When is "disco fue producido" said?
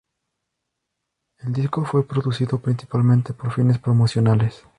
1.53-2.57